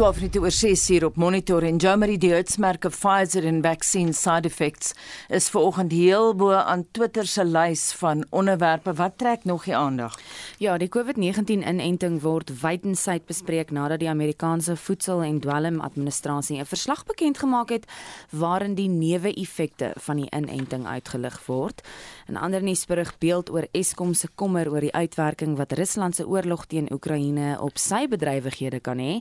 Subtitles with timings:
[0.00, 4.48] 12 minute oor 6 uur op monitor en Germany die hitsmerke Pfizer en vaccine side
[4.48, 4.94] effects
[5.28, 10.16] is vanoggend heel bo aan Twitter se lys van onderwerpe wat trek nog die aandag.
[10.58, 17.04] Ja, die COVID-19 inenting word wydensyd bespreek nadat die Amerikaanse Voedsel- en Dwelm-administrasie 'n verslag
[17.04, 17.84] bekend gemaak het
[18.30, 21.82] waarin die neeweffekte van die inenting uitgelig word.
[22.28, 26.66] 'n Ander nuusberig beeld oor Eskom se kommer oor die uitwerking wat Rusland se oorlog
[26.66, 29.20] teen Oekraïne op sy bedrywighede kan hê.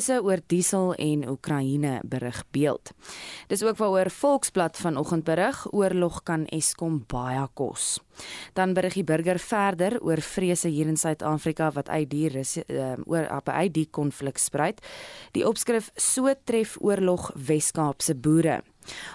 [0.00, 2.92] Vrese oor diesel en Oekraïne berig beeld.
[3.52, 7.98] Dis ook waaroor Volksblad vanoggend berig, oorlog kan Eskom baie kos.
[8.56, 13.28] Dan berig die burger verder oor vrese hier in Suid-Afrika wat uit die uh, oor
[13.28, 14.80] uit die konflik spruit.
[15.36, 18.62] Die opskrif so tref oorlog Wes-Kaap se boere.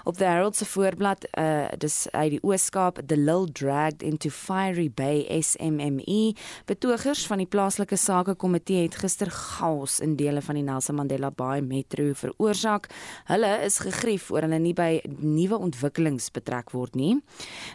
[0.04, 4.90] Op the Herald se voorblad, uh dis uit die Ooskaap, the Lil dragged into Fiery
[4.90, 6.36] Bay SMME.
[6.66, 11.32] Betogers van die plaaslike sake komitee het gister chaos in dele van die Nelson Mandela
[11.32, 12.90] Bay Metro veroorsaak.
[13.30, 17.16] Hulle is gegrief oor hulle nie by nuwe ontwikkelings betrek word nie.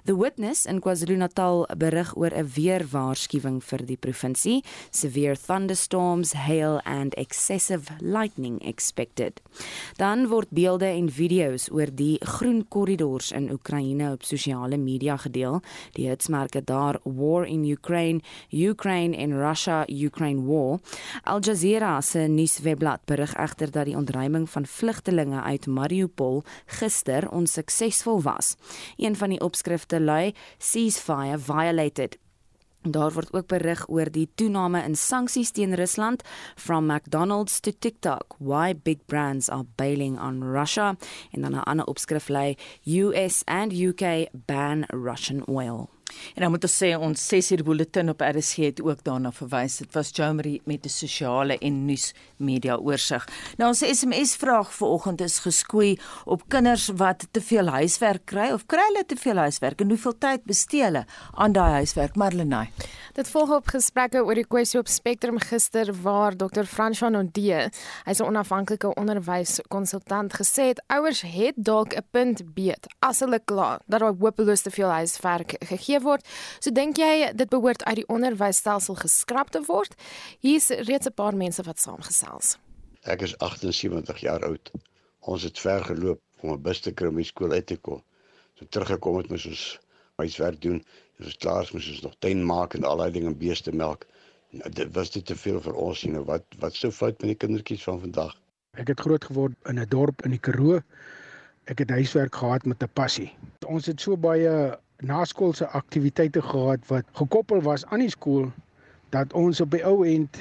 [0.05, 4.63] The Witness in KwaZulu-Natal berig oor 'n weerwaarskuwing vir die provinsie.
[4.91, 9.41] Severe thunderstorms, hail and excessive lightning expected.
[9.97, 15.61] Dan word beelde en video's oor die groen korridors in Oekraïne op sosiale media gedeel.
[15.93, 20.79] Die hitsmerke daar War in Ukraine, Ukraine en Russia Ukraine War.
[21.25, 28.23] Al Jazeera se nuuswebblad berig egter dat die ontruiming van vlugtelinge uit Mariupol gister onsuksesvol
[28.23, 28.57] was.
[28.97, 32.19] Een van die opskrifte lui ceasefire violated
[32.83, 36.23] Daar word ook berig oor die toename in sanksies teen Rusland
[36.57, 40.97] from McDonald's to TikTok why big brands are bailing on Russia
[41.31, 45.91] en dan 'n ander opskrif lê US and UK ban Russian oil.
[46.35, 49.77] En dan moet ons sê ons 6 uur bulletin op RSG het ook daarna verwys.
[49.77, 53.29] Dit was Jomery met 'n sosiale en nuus media oorsig.
[53.57, 58.67] Nou ons SMS vraag vanoggend is geskoei op kinders wat te veel huiswerk kry of
[58.67, 61.05] kry hulle te veel huiswerk en hoeveel tyd bestee hulle
[61.35, 62.17] aan daai huiswerk?
[62.17, 62.69] Marlenae.
[63.15, 66.65] Dit volg op gesprekke oor die kwessie op Spectrum gister waar Dr.
[66.65, 67.69] François Nodee,
[68.05, 73.79] hy's 'n onafhanklike onderwyskonsultant gesê het ouers het dalk 'n punt beet as hulle kla
[73.87, 76.27] dat daar hopeloos te veel huiswerk gegee word.
[76.61, 79.95] So dink jy dit behoort uit die onderwysstelsel geskraap te word?
[80.41, 82.59] Hier's reeds 'n paar mense wat saamgesels.
[83.03, 84.71] Ek is 78 jaar oud.
[85.21, 88.03] Ons het ver geloop om 'n bus te kry om die skool uit te kom.
[88.55, 89.81] So teruggekom het ons ons
[90.17, 90.85] huiswerk doen.
[91.19, 94.07] Ons is klaar, ons moet nog tuin maak en al daai dinge beeste melk.
[94.51, 97.31] Nou, dit was dit te veel vir ons, you know, wat wat sou fout met
[97.33, 98.35] die kindertjies van vandag?
[98.79, 100.83] Ek het groot geword in 'n dorp in die Karoo.
[101.65, 103.31] Ek het huiswerk gehad met 'n passie.
[103.67, 108.51] Ons het so baie naskoolse aktiwiteite gehad wat gekoppel was aan die skool
[109.11, 110.39] dat ons op die ou end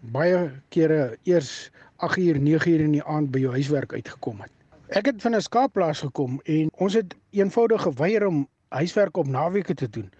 [0.00, 4.52] baie kere eers 8 uur 9 uur in die aand by jou huiswerk uitgekom het.
[4.88, 9.74] Ek het van 'n skaapplaas gekom en ons het eenvoudig geweier om huiswerk op naweke
[9.74, 10.10] te doen.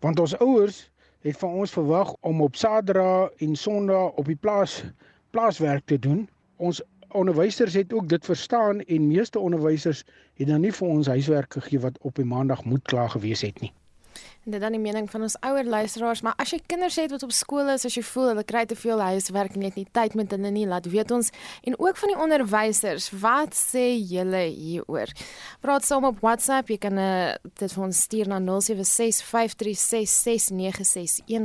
[0.00, 0.90] Want ons ouers
[1.20, 4.84] het van ons verwag om op Saterdag en Sondag op die plaas
[5.30, 6.28] plaaswerk te doen.
[6.56, 10.04] Ons onderwysers het ook dit verstaan en meeste onderwysers
[10.34, 13.60] het dan nie vir ons huiswerk gegee wat op die maandag moet klaar gewees het
[13.60, 13.72] nie.
[14.48, 17.32] Dit dan die mening van ons ouer luisteraars, maar as jy kinders het wat op
[17.36, 20.14] skool is, as jy voel hulle kry te veel huiswerk en jy het nie tyd
[20.16, 21.28] met hulle nie, laat weet ons
[21.68, 25.12] en ook van die onderwysers, wat sê julle hieroor?
[25.60, 28.48] Praat saam op WhatsApp, jy kan uh, dit vir ons stuur na 0765366961.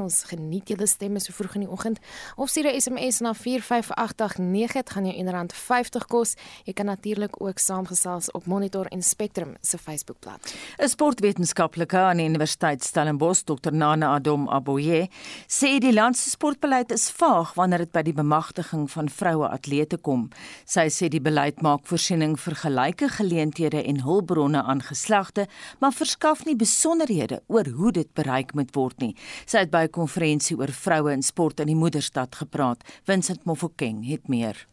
[0.03, 1.99] Ons geniet julle stemme so vroeg in die oggend
[2.37, 6.35] of stuur 'n SMS na 45889, dit gaan jou R1.50 kos.
[6.63, 10.55] Jy kan natuurlik ook saamgesels op Monitor en Spectrum se Facebookblad.
[10.79, 15.07] 'n Sportwetenskaplike aan die Universiteit Stellenbosch, Dr Nana Adom Aboye,
[15.49, 19.97] sê die land se sportbeleid is vaag wanneer dit by die bemagtiging van vroue atlete
[19.97, 20.27] kom.
[20.69, 25.47] Sy sê die beleid maak voorsiening vir gelyke geleenthede en hulpbronne aan geslagte,
[25.81, 29.15] maar verskaf nie besonderhede oor hoe dit bereik moet word nie.
[29.47, 32.83] Sy het by 'n konferensie oor vroue in sport in die moederstad gepraat.
[33.05, 34.67] Vincent Mofokeng het meer.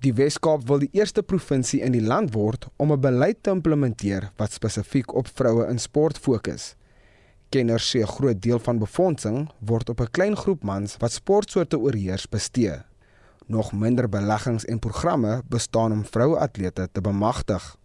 [0.00, 4.32] Die Wes-Kaap wil die eerste provinsie in die land word om 'n beleid te implementeer
[4.38, 6.79] wat spesifiek op vroue in sport fokus.
[7.50, 11.78] Kenners sê 'n groot deel van befondsing word op 'n klein groep mans wat sportsoorte
[11.78, 12.76] oorheers bestee.
[13.46, 17.76] Nog minder beleggings en programme bestaan om vroueatlete te bemagtig.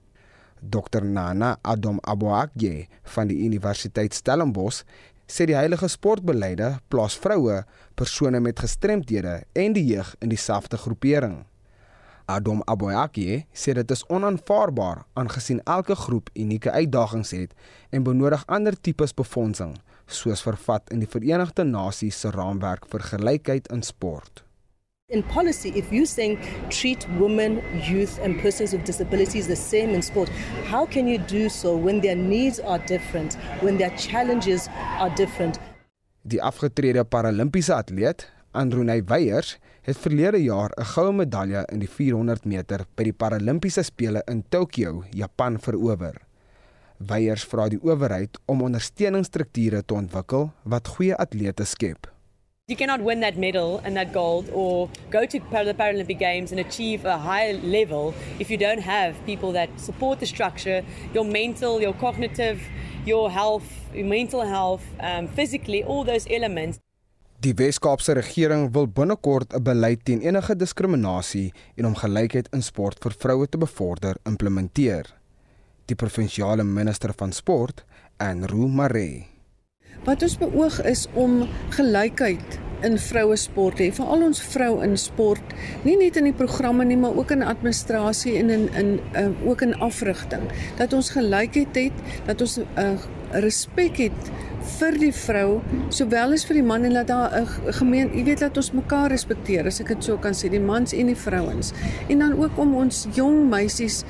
[0.70, 4.84] Dr Nana Adom Aboakye van die Universiteit Stellenbosch
[5.26, 7.66] sê die heilige sportbeleide plaas vroue,
[7.96, 11.46] persone met gestremthede en die jeug in dieselfde groepering.
[12.26, 17.52] Adom Aboyaki sê dit is onaanvaarbaar aangesien elke groep unieke uitdagings het
[17.94, 19.76] en benodig ander tipes befondsing
[20.10, 24.42] soos vervat in die Verenigde Nasies se raamwerk vir gelykheid in sport.
[25.14, 26.40] In policy, if you're saying
[26.70, 30.30] treat women, youth, and persons with disabilities the same in sport,
[30.66, 34.68] how can you do so when their needs are different, when their challenges
[34.98, 35.60] are different?
[36.26, 42.46] Die afgetrede Paralimpiese atleet, Andronay Weyers, het verlede jaar 'n goue medalje in die 400
[42.46, 46.16] meter by die Paralimpiese spele in Tokio, Japan verower.
[46.98, 52.12] Weyers vra die owerheid om ondersteuningsstrukture te ontwikkel wat goeie atlete skep.
[52.68, 56.60] You cannot win that medal and that gold or go to the Paralympic Games and
[56.60, 60.84] achieve a high level if you don't have people that support the structure,
[61.14, 62.60] your mental, your cognitive,
[63.06, 66.80] your health, your mental health, um, physically, all those elements.
[67.44, 72.98] Die Wes-Kaapse regering wil binnekort 'n beleid teen enige diskriminasie en om gelykheid in sport
[73.04, 75.14] vir vroue te bevorder implementeer.
[75.86, 77.86] Die provinsiale minister van sport,
[78.18, 79.36] Andrew Maree
[80.06, 85.56] Wat ons beoog is om gelykheid in vroue sport hê, veral ons vrou in sport,
[85.88, 89.64] nie net in die programme nie, maar ook in administrasie en in in uh, ook
[89.66, 90.44] in afrigting.
[90.78, 93.00] Dat ons gelykheid het, dat ons 'n uh,
[93.42, 94.32] respek het
[94.66, 95.50] vir die vrou
[95.94, 99.10] sowel as vir die man en dat daar 'n gemeen, jy weet dat ons mekaar
[99.12, 101.74] respekteer, as ek dit so kan sê, die mans en die vrouens.
[102.10, 104.04] En dan ook om ons jong meisies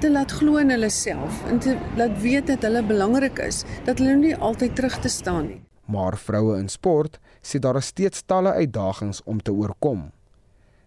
[0.00, 3.98] te laat glo in hulle self en te laat weet dat hulle belangrik is, dat
[3.98, 5.62] hulle nie altyd terug te staan nie.
[5.86, 10.12] Maar vroue in sport sê daar is steeds talle uitdagings om te oorkom.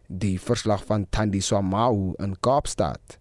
[0.07, 3.19] Die verslag van Thandi Swamau in Kaapstad.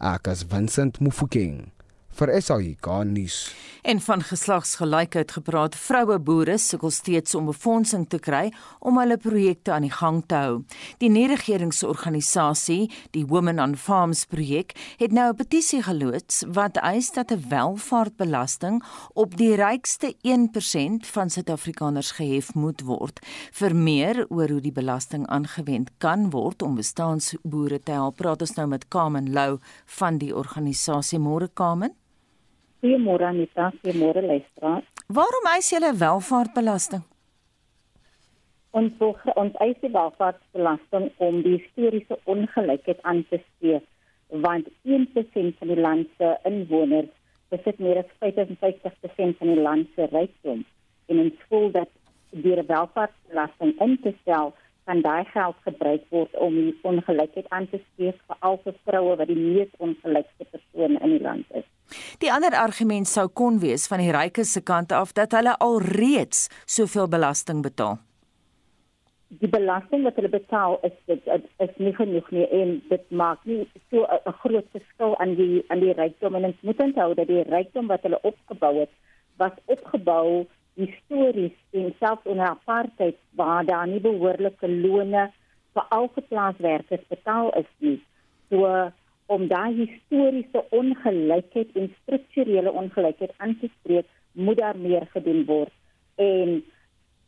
[0.00, 1.75] Ek as Vincent Mufokeng
[2.16, 3.54] vir SAK nuus.
[3.86, 8.48] En van geslagsgelykheid gepraat, vroue boere sukkel steeds om befondsing te kry
[8.80, 10.54] om hulle projekte aan die gang te hou.
[10.98, 17.30] Die nie-regeringsorganisasie, die Women on Farms projek, het nou 'n petisie geloods wat eis dat
[17.30, 18.82] 'n welvaartbelasting
[19.14, 23.20] op die rykste 1% van Suid-Afrikaners gehef moet word.
[23.52, 28.54] Vir meer oor hoe die belasting aangewend kan word om bestaansboere te help, praat ons
[28.54, 31.94] nou met Kamen Lou van die organisasie Môre Kamen.
[32.80, 34.84] Goeiemôre Anita, goeiemôre luisteraars.
[35.08, 37.04] Waarom eis julle welvaartbelasting?
[38.76, 43.86] Ons volg ons eis die welvaartbelasting om die historiese ongelykheid aan te spreek,
[44.44, 47.08] want 1% van die land se inwoners
[47.54, 50.64] besit meer as 55% van die land se rykdom.
[51.08, 51.88] En ons voel dat
[52.30, 54.52] die welvaartbelasting in te stel
[54.86, 59.16] kan daai geld gebruik word om die ongelykheid aan te spreek vir al die vroue
[59.20, 61.66] wat die mees ongelykste persone in die land is.
[62.22, 66.46] Die ander argument sou kon wees van die rykes se kant af dat hulle alreeds
[66.78, 67.98] soveel belasting betaal.
[69.42, 71.24] Die belasting wat hulle betaal is dit
[71.64, 75.80] is nie genoeg nie en dit maak nie so 'n groot verskil aan die aan
[75.80, 78.92] die rykdom en ons moet onthou dat die rykdom wat hulle opgebou het
[79.36, 85.26] was opgebou histories en selfs onder apartheid waar daar nie behoorlike lone
[85.76, 87.98] vir al geplaaswerkers betaal is nie.
[88.50, 88.90] So
[89.26, 95.72] om daai historiese ongelykheid en strukturele ongelykheid aan te spreek, moet daar meer gedoen word.
[96.14, 96.60] En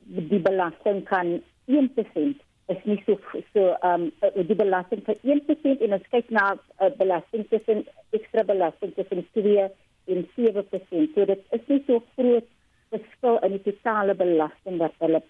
[0.04, 3.16] die belasting kan 1% is nie so
[3.54, 7.84] so ehm um, die belasting vir 1% en ons kyk na uh, belasting tussen
[8.16, 9.68] ekstra belasting tussen 2
[10.12, 11.14] en 7%.
[11.14, 12.48] So dit is nie so groot
[12.90, 15.22] verskil in die totale belasting wat hulle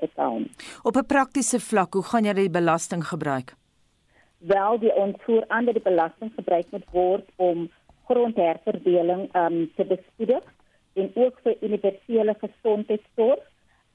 [0.00, 0.42] betaal.
[0.82, 3.54] Op 'n praktiese vlak, hoe gaan jy die belasting gebruik?
[4.46, 7.70] wel die ontvoer aan die belasting gebruik moet word om
[8.08, 10.44] grondherverdeling um, te bespoedig
[10.92, 13.40] en ook vir universele gesondheidsorg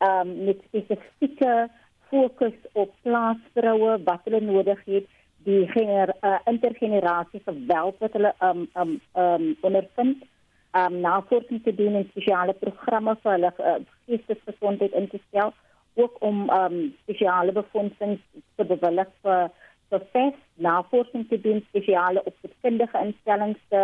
[0.07, 1.69] um, met spesifieke
[2.09, 5.05] fokus op plaasvroue wat hulle nodig het
[5.45, 10.25] die gener, uh, intergenerasie geweld wat hulle um, um, um, ondervind
[10.77, 15.53] um, navorsing te doen en spesiale programme vir hulle uh, geestesgesondheid in te stel
[15.99, 18.19] ook om um, spesiale befondsing
[18.55, 19.49] te bewillig vir
[19.89, 23.83] proses navorsing te doen spesiale opvoedkundige instellings te,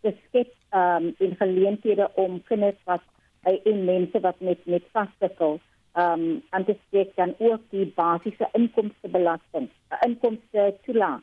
[0.00, 3.04] te skep um, in geleenthede om kinders wat
[3.46, 5.58] uh, en mense wat met met vastikkel
[5.96, 9.70] um aan te spreek dan ook die basiese inkomstebelasting
[10.04, 11.22] inkomste toelaat.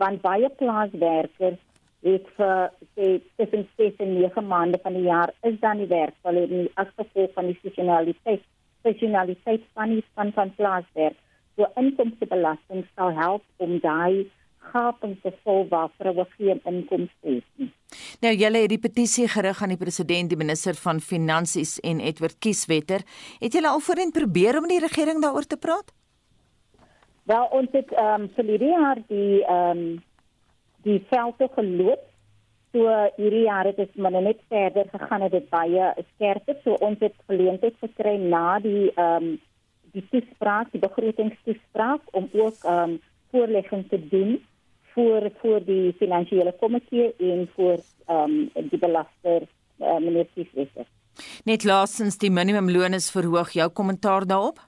[0.00, 1.60] Want baie plaaswerkers
[2.06, 6.14] het vir sê tussen 6 en 9 maande van die jaar is dan die werk
[6.22, 8.44] hulle nie as gevolg van die seasonaliteit
[8.82, 11.16] seasonaliteit van die van van plaaswerk
[11.58, 14.30] So inkomstebelasting sal help om daai
[14.70, 17.70] gaping te vul waar vroue geen inkomste het nie.
[18.22, 22.38] Nou julle het die petisie gerig aan die president, die minister van finansies en Edward
[22.38, 23.02] Kieswetter.
[23.42, 25.90] Het julle al voorheen probeer om die regering daaroor te praat?
[27.26, 29.88] Wel, ons het ehm um, vir hierdie jaar die ehm um,
[30.88, 32.04] die velde geloop.
[32.72, 32.84] So
[33.16, 36.56] hierdie jaar het dit maar net verder gegaan het dit baie skerper.
[36.64, 39.36] So ons het geleentheid gekry na die ehm um,
[39.96, 44.38] die toespraak, die begrotingstoespraak om ook ehm um, voorlegging te doen
[44.92, 49.48] voor voor die finansiële komitee en voor ehm um, die belaster
[49.80, 50.86] uh, meneer Kieswetter.
[51.44, 53.50] Net laasens die minimumloon is verhoog.
[53.50, 54.60] Jou kommentaar daarop?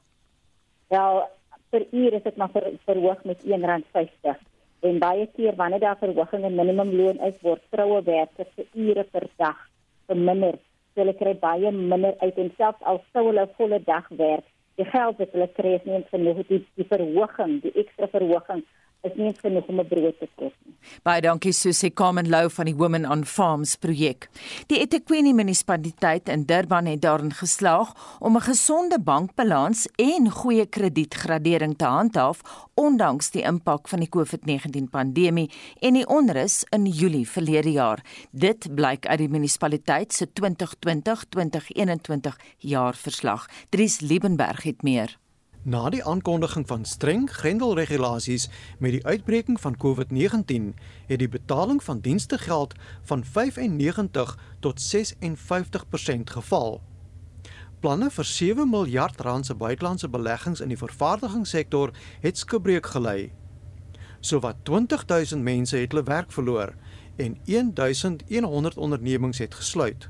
[0.89, 1.23] Wel,
[1.71, 4.50] vir uur is dit maar ver, verhoog met R1.50
[4.87, 9.27] en baie keer wanneer daar verhoging in minimumloon is, word vroue werkers se ure per
[9.37, 9.59] dag
[10.07, 10.59] verminder.
[10.95, 14.47] So hulle kry baie minder uit en selfs al sou hulle volle dag werk,
[14.81, 18.65] die geld wat hulle kry is nie genoeg die, die verhoging, die ekstra verhoging
[19.02, 20.75] is nie genoeg om 'n brood te koop nie.
[21.02, 24.28] Baie dankie Susie Carmen Lou van die Women on Farms projek.
[24.66, 31.76] Die eThekwini munisipaliteit in Durban het daarin geslaag om 'n gesonde bankbalans en goeie kredietgradering
[31.76, 32.40] te handhaaf
[32.75, 38.04] ondanks die impak van die COVID-19 pandemie en die onrus in Julie verlede jaar.
[38.30, 43.49] Dit blyk uit die munisipaliteit se 2020-2021 jaarverslag.
[43.69, 45.20] Dries Liebenberg het meer.
[45.62, 48.49] Na die aankondiging van streng grendelregulasies
[48.79, 50.73] met die uitbreking van COVID-19,
[51.07, 56.81] het die betaling van dienste geld van 95 tot 56% geval.
[57.81, 63.33] Planne vir 7 miljard rand se buitelandse beleggings in die vervaardigingssektor het skibreek gelei.
[64.21, 66.73] Sowat 20000 mense het hulle werk verloor
[67.17, 70.09] en 1100 ondernemings het gesluit.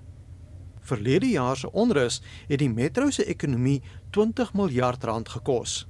[0.81, 5.87] Verlede jaar se onrus het die metro se ekonomie 20 miljard rand gekos.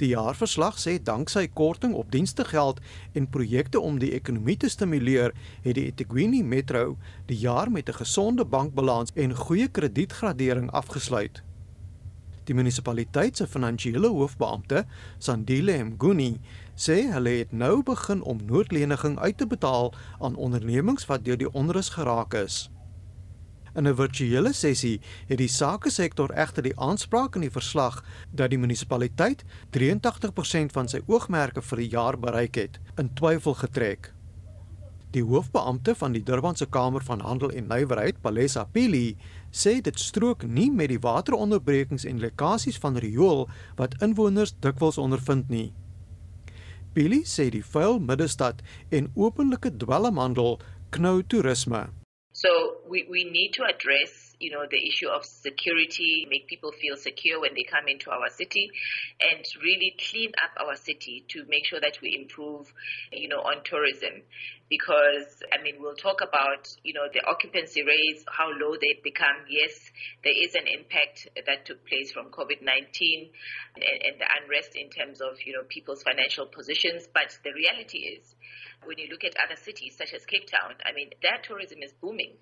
[0.00, 2.78] Die jaarverslag sê danksy korting op dienstegeld
[3.12, 6.96] en projekte om die ekonomie te stimuleer, het die eThekwini Metro
[7.28, 11.42] die jaar met 'n gesonde bankbalans en goeie kredietgradering afgesluit.
[12.44, 14.86] Die munisipaliteit se finansiële hoofbeampte,
[15.18, 16.40] Sandile Mguni,
[16.74, 21.52] sê hulle het nou begin om noodleniging uit te betaal aan ondernemings wat deur die
[21.52, 22.70] onrus geraak is.
[23.74, 28.58] In 'n virtuele sessie het die sakesektor egter die aanspraak in die verslag dat die
[28.58, 34.12] munisipaliteit 83% van sy oogmerke vir die jaar bereik het, in twyfel getrek.
[35.10, 39.16] Die hoofbeampte van die Durbanse Kamer van Handel en Nywerheid, Palesa Pili,
[39.50, 45.48] sê dit strook nie met die wateronderbrekings en lekkasies van riool wat inwoners dikwels ondervind
[45.48, 45.72] nie.
[46.94, 50.60] Pili sê die vuil middestad en openlike dwelmhandel
[50.90, 51.88] knou toerisme.
[52.42, 56.96] So we, we need to address, you know, the issue of security, make people feel
[56.96, 58.70] secure when they come into our city,
[59.20, 62.72] and really clean up our city to make sure that we improve,
[63.12, 64.22] you know, on tourism.
[64.68, 69.44] Because I mean, we'll talk about, you know, the occupancy rates, how low they've become.
[69.48, 69.76] Yes,
[70.24, 72.64] there is an impact that took place from COVID-19
[73.76, 77.08] and, and the unrest in terms of, you know, people's financial positions.
[77.12, 78.34] But the reality is
[78.84, 81.92] when you look at other cities such as Cape Town, I mean, their tourism is
[82.00, 82.38] booming.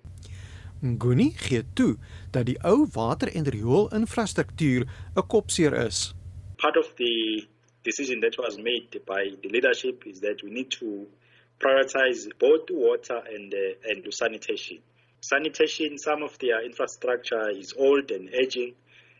[0.81, 1.97] Nguni gee toe
[2.31, 4.81] dat die ou water- en riool-infrastruktuur
[5.15, 6.13] 'n kopseer is.
[6.57, 7.47] Part of the
[7.83, 11.07] decision that was made by the leadership is that we need to
[11.59, 14.79] prioritize both water and uh, and sanitation.
[15.21, 18.73] Sanitation, some of their infrastructure is old and aging.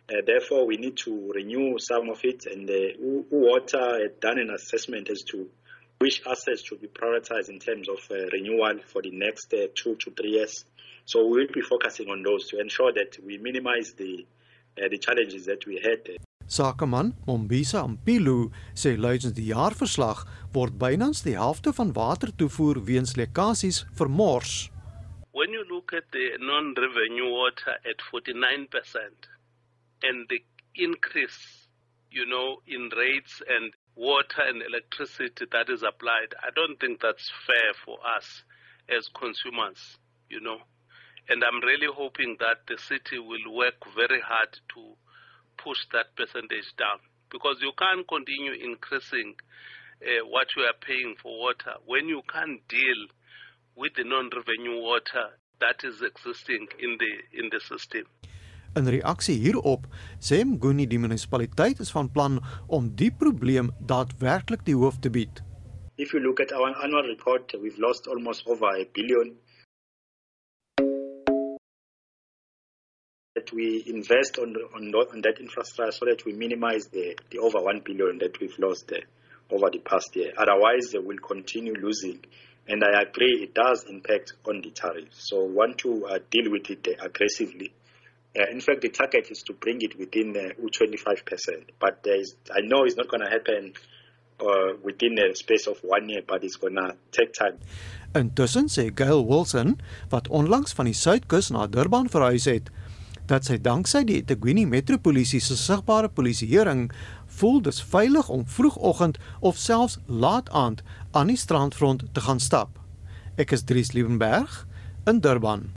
[0.10, 2.46] Uh, therefore, we need to renew some of it.
[2.46, 5.50] And uh, water had done an assessment as to
[6.00, 9.96] which assets should be prioritized in terms of uh, renewal for the next uh, two
[9.96, 10.64] to three years.
[11.10, 14.28] So we will be focusing on those to ensure that we minimize the
[14.78, 16.02] uh, the challenges that we had.
[16.56, 18.52] Sakeman Mombisa Mpilu
[18.82, 20.22] sê luidens die jaarverslag
[20.54, 24.70] word bynans die helfte van watertoevoer weens lekkasies vermors.
[25.32, 29.30] When you look at the non-revenue water at 49%
[30.08, 30.42] and the
[30.88, 31.42] increase
[32.18, 37.32] you know in rates and water and electricity that is applied, I don't think that's
[37.48, 38.28] fair for us
[38.98, 39.98] as consumers,
[40.30, 40.60] you know.
[41.30, 44.82] And I'm really hoping that the city will work very hard to
[45.64, 49.36] push that percentage down because you can't continue increasing
[50.02, 53.02] uh, what you are paying for water when you can't deal
[53.76, 58.06] with the non-revenue water that is existing in the in the system.
[58.78, 59.86] In reaksie hierop
[60.30, 65.42] sê Mguni die munisipaliteit is van plan om die probleem daadwerklik die hoof te bied.
[65.98, 69.36] If you look at our annual report, we've lost almost over a billion.
[73.54, 77.82] We invest on on, on that infrastructure so that we minimize the, the over 1
[77.86, 79.06] billion that we've lost there
[79.52, 80.32] over the past year.
[80.38, 82.20] Otherwise, we'll continue losing.
[82.68, 85.28] And I agree it does impact on the tariffs.
[85.28, 87.74] So we want to uh, deal with it uh, aggressively.
[88.38, 91.72] Uh, in fact, the target is to bring it within uh, 25%.
[91.80, 93.74] But is, I know it's not going to happen
[94.40, 97.58] uh, within a space of one year, but it's going to take time.
[98.14, 99.76] Intussen sê Gail Wilson,
[100.10, 102.72] wat onlangs van die Suidkus na Durban verhuis het,
[103.30, 106.88] dat sy danksy die eThekwini Metropolisie se sigbare polisieering
[107.40, 110.82] voel dis veilig om vroegoggend of selfs laat aand
[111.12, 112.80] aan die strandfront te gaan stap.
[113.38, 114.66] Ek is Dries Liebenberg
[115.06, 115.70] in Durban.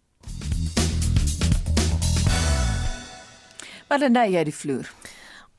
[3.88, 4.88] Maar dan jy die vloer.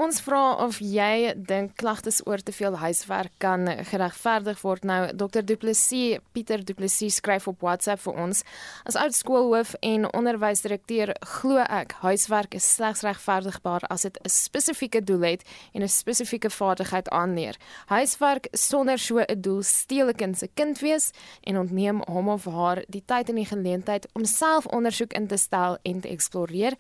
[0.02, 4.88] Ons vra of jy dink klagtes oor te veel huiswerk kan geregverdig word.
[4.90, 8.42] Nou Dr Du Plessis, Pieter Du Plessis skryf op WhatsApp vir ons:
[8.90, 15.04] As oud skoolhoof en onderwysdirekteur glo ek huiswerk is slegs regverdigbaar as dit 'n spesifieke
[15.04, 15.44] doel het
[15.76, 17.56] en 'n spesifieke vaardigheid aanleer.
[17.86, 21.12] Huiswerk sonder so 'n doel steel 'n kind se kind wees
[21.44, 25.38] en ontneem hom of haar die tyd en die geleentheid om self ondersoek in te
[25.38, 26.74] stel en te eksploreer.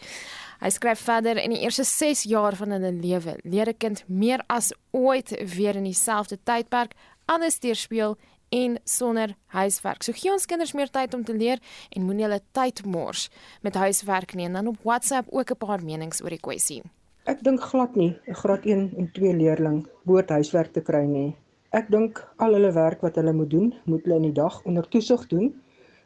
[0.63, 4.43] Hy skryf verder in die eerste 6 jaar van hulle lewe leer 'n kind meer
[4.47, 6.93] as ooit weer in dieselfde tydperk
[7.25, 8.17] alles deurspeel
[8.49, 10.03] en sonder huiswerk.
[10.03, 13.29] So gee ons kinders meer tyd om te leer en moenie hulle tyd mors
[13.61, 14.45] met huiswerk nie.
[14.45, 16.81] En dan op WhatsApp ook 'n paar menings oor die kwessie.
[17.25, 21.35] Ek dink glad nie 'n graad 1 en 2 leerling behoort huiswerk te kry nie.
[21.71, 24.87] Ek dink al hulle werk wat hulle moet doen, moet hulle in die dag onder
[24.89, 25.53] toesig doen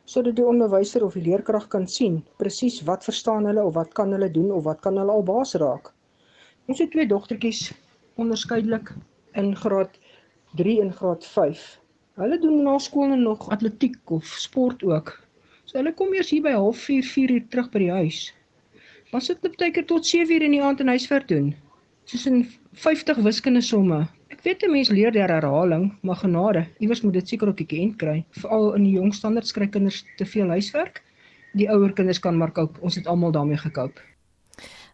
[0.08, 4.12] sodat die onderwyser of die leerkrag kan sien presies wat verstaan hulle of wat kan
[4.16, 5.92] hulle doen of wat kan hulle al baas raak.
[6.68, 7.70] Ons het twee dogtertjies
[8.20, 8.90] onderskeidelik
[9.40, 9.94] in graad
[10.60, 11.62] 3 en graad 5.
[12.20, 15.14] Hulle doen na skool nog atletiek of sport ook.
[15.64, 18.20] So hulle kom eers hier by 04:30 4 uur terug by die huis.
[19.12, 21.56] Dan sit hulle baie keer tot 7 uur in die aand in huiswerk doen.
[22.04, 22.44] Soos in
[22.74, 27.28] 50 wiskunde somme Ek weet 'n mens leer deur herhaling, maar genade, iewers moet dit
[27.28, 28.26] seker op die kent kry.
[28.42, 31.04] Veral in die jong standaard skryf kinders te veel huiswerk.
[31.54, 32.78] Die ouer kinders kan maar koop.
[32.82, 34.04] Ons het almal daarmee gekoop.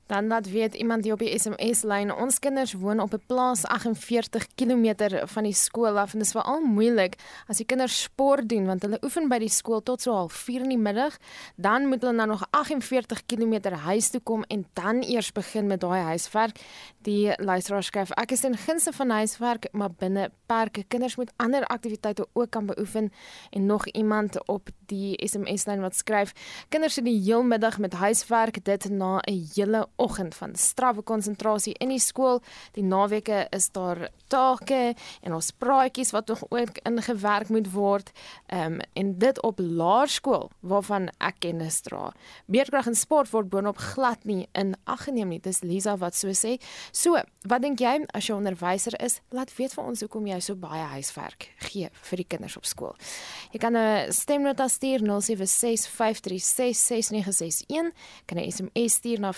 [0.05, 4.48] Dan laat weet iemand hier op die SMS-lyn, ons kinders woon op 'n plaas 48
[4.55, 4.93] km
[5.25, 7.15] van die skool af en dit is veral moeilik
[7.48, 10.62] as die kinders sport doen want hulle oefen by die skool tot so half 4
[10.62, 11.17] in die middag,
[11.55, 15.82] dan moet hulle nou nog 48 km huis toe kom en dan eers begin met
[15.82, 16.60] daai huiswerk.
[17.01, 20.84] Die luisteraar skryf: "Ek is in gunste van huiswerk, maar binne perke.
[20.88, 23.12] Kinders moet ander aktiwiteite ook kan beoefen."
[23.49, 26.34] En nog iemand op die SMS-lyn wat skryf:
[26.69, 31.75] "Kinders sit die heel middag met huiswerk, dit na 'n hele oggend van strawwe konsentrasie
[31.79, 32.41] in die skool.
[32.73, 38.12] Die naweke is daar take en ons praatjies wat nog ook ingewerk moet word.
[38.47, 42.13] Ehm um, en dit op laerskool waarvan ek kennis dra.
[42.45, 45.39] Beerdkrag en sport word boonop glad nie in ag geneem nie.
[45.39, 46.58] Dis Lisa wat so sê.
[46.91, 49.21] So, wat dink jy as jy onderwyser is?
[49.29, 52.95] Laat weet vir ons hoekom jy so baie huiswerk gee vir die kinders op skool.
[53.51, 57.91] Jy kan 'n stemnota stuur 0765366961.
[58.25, 59.32] Kan 'n SMS stuur na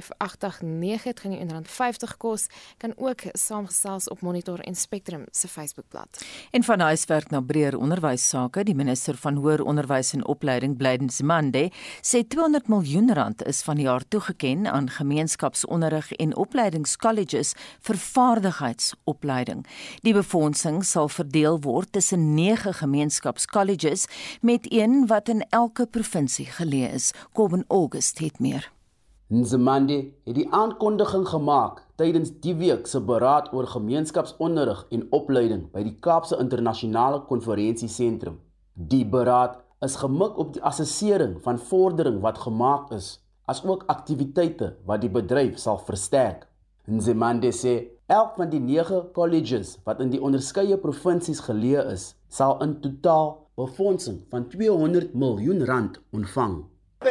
[0.00, 1.02] 45889.
[1.04, 2.46] Dit gaan jou R1.50 kos.
[2.76, 6.24] Kan ook saamgesels op Monitor en Spectrum se Facebookblad.
[6.50, 11.10] En van huiswerk na breër onderwys sake, die minister van hoër onderwys en opleiding, Blyden
[11.10, 17.96] Zimande, sê 200 miljoen rand is van die jaar toegeken aan gemeenskapsonderrig en opleidingskolleges vir
[17.96, 19.64] vaardigheidsopleiding.
[20.02, 24.06] Die befondsing sal verdeel word tussen 9 gemeenskapskolleges
[24.40, 27.12] met een wat in elke provinsie geleë is.
[27.32, 28.73] Kom in August het meer.
[29.34, 35.80] Nzimande het die aankondiging gemaak tydens die week se beraad oor gemeenskapsonderrig en opleiding by
[35.82, 38.36] die Kaapse Internasionale Konferensiesentrum.
[38.74, 43.08] Die beraad is gemik op die assessering van vordering wat gemaak is,
[43.50, 46.44] asook aktiwiteite wat die bedryf sal versterk.
[46.86, 47.74] Nzimande sê
[48.06, 53.34] elk van die 9 colleges wat in die onderskeie provinsies geleë is, sal in totaal
[53.58, 56.60] befondsing van 200 miljoen rand ontvang.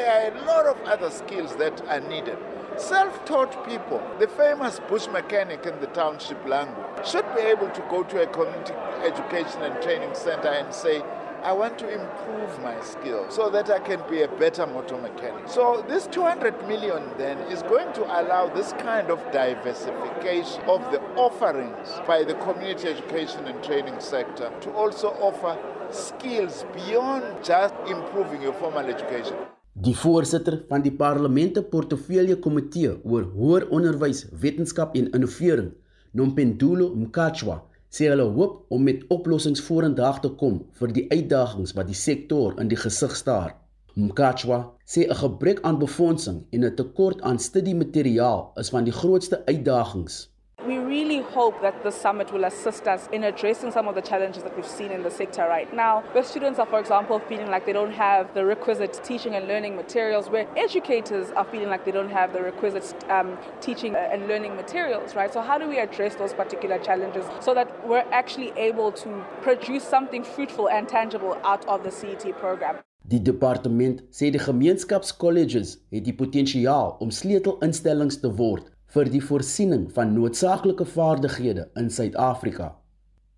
[0.04, 2.38] There are a lot of other skills that are needed.
[2.76, 7.82] Self taught people, the famous bush mechanic in the township language, should be able to
[7.90, 11.02] go to a community education and training center and say,
[11.42, 15.48] I want to improve my skills so that I can be a better motor mechanic.
[15.48, 21.00] So, this 200 million then is going to allow this kind of diversification of the
[21.16, 25.58] offerings by the community education and training sector to also offer
[25.92, 29.38] skills beyond just improving your formal education.
[29.74, 35.72] Die voorsitter van die Parlement se Portefeulje Komitee oor Hoër Onderwys, Wetenskap en Innovering,
[36.14, 37.56] Nompendulo Mkachwa,
[37.90, 42.54] sê hulle hoop om met oplossings vorendag te kom vir die uitdagings wat die sektor
[42.62, 43.56] in die gesig staar.
[43.98, 49.42] Mkachwa sê 'n gebrek aan befondsing en 'n tekort aan studiemateriaal is van die grootste
[49.46, 50.30] uitdagings
[50.66, 54.44] We really hope that the summit will assist us in addressing some of the challenges
[54.44, 57.66] that we've seen in the sector right now, where students are, for example, feeling like
[57.66, 61.92] they don't have the requisite teaching and learning materials, where educators are feeling like they
[61.92, 65.34] don't have the requisite um, teaching and learning materials, right?
[65.34, 69.84] So, how do we address those particular challenges so that we're actually able to produce
[69.84, 72.78] something fruitful and tangible out of the CET program?
[73.04, 79.88] Die departement sê die gemeenskapskolleges het die potensiaal om sleutelinstellings te word vir die voorsiening
[79.96, 82.76] van noodsaaklike vaardighede in Suid-Afrika.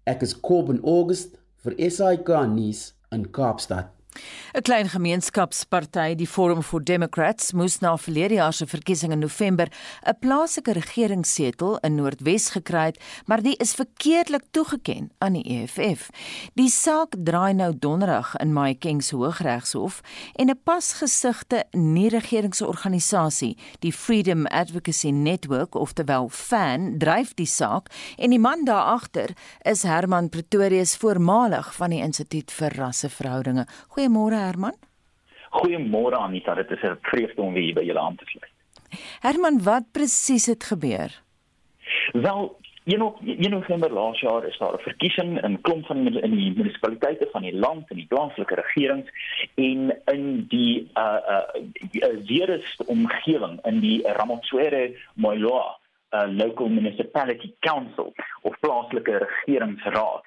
[0.03, 3.94] Ek is Coben August vir SAK nuus in Kaapstad.
[4.53, 9.67] 'n Klein gemeenskapsparty, die Forum for Democrats, moes na verlede jaar se verkiesing in November
[10.05, 16.09] 'n plaaslike regeringssetel in Noordwes gekry het, maar dit is verkeerdelik toegeken aan die EFF.
[16.53, 20.01] Die saak draai nou donderdag in Mahikeng se Hooggeregshof
[20.35, 28.39] en 'n pasgesigte nie-regeringsorganisasie, die Freedom Advocacy Network, oftewel FAN, dryf die saak en die
[28.39, 33.67] man daar agter is Herman Pretorius, voormalig van die Instituut vir Rasseverhoudinge.
[33.87, 34.73] Goeie Goeiemôre Herman.
[35.49, 38.53] Goeiemôre Anita, dit is 'n vreugde om weer by julle aan te sluit.
[39.21, 41.09] Herman, wat presies het gebeur?
[42.13, 46.05] Wel, jy know, jy know November laas jaar is daar 'n verkiesing in klomp van
[46.05, 49.09] die, in die munisipaliteite van die land en die plaaslike regerings
[49.55, 55.77] en in die uh uh Zeres omgewing in die Ramotswere Moiloa
[56.13, 58.13] uh, local municipality council
[58.43, 60.24] of plaaslike regeringsraad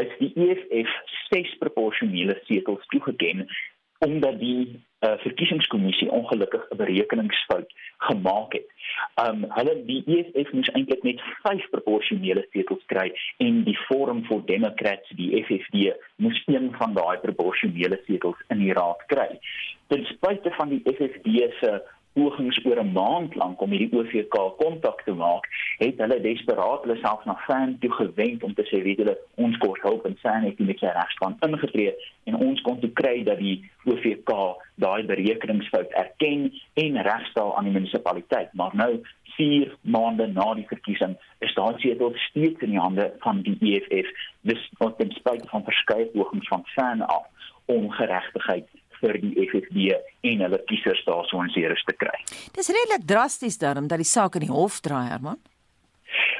[0.00, 0.94] is die EFF
[1.28, 3.46] ses proporsionele setels toegeken
[3.98, 8.68] omdat die uh, verkiesingskommissie ongelukkig 'n berekeningsfout gemaak het.
[9.26, 14.42] Um hulle die EFF moes eintlik net 5 proporsionele setels kry en die Forum for
[14.46, 19.38] Democrats die FFD moes een van daai proporsionele setels in die raad kry.
[19.86, 21.26] Ten spyte van die FFD
[21.60, 21.82] se
[22.18, 25.44] pogings oor 'n maand lank om hierdie OVK kontak te maak,
[25.78, 29.58] het hulle desperaat hulle self na fan toe gewend om te sê weet julle ons
[29.64, 31.92] kort hulp en fan het met sy regspan ingetree
[32.28, 34.32] en ons kon toe kry dat die OVK
[34.84, 36.50] daai berekeningsfout erken
[36.82, 38.52] en regstel aan die munisipaliteit.
[38.52, 38.92] Maar nou
[39.36, 44.10] 4 maande na die verkiesing is daai setel steeds in die hande van die EFF.
[44.50, 47.26] Dis wat ten spyte van verskeie pogings van fan af
[47.66, 48.68] om geregtigheid
[49.02, 49.92] vir die FFD
[50.30, 52.16] en hulle kiesers daarso in seeres te kry.
[52.56, 55.40] Dis redelik drasties daarom dat die saak in die hof draai, Herman.